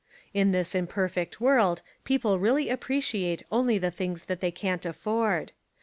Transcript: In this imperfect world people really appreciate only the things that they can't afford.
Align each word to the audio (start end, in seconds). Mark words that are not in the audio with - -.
In 0.33 0.49
this 0.49 0.73
imperfect 0.73 1.39
world 1.39 1.83
people 2.05 2.39
really 2.39 2.69
appreciate 2.69 3.43
only 3.51 3.77
the 3.77 3.91
things 3.91 4.25
that 4.25 4.39
they 4.41 4.49
can't 4.49 4.83
afford. 4.83 5.51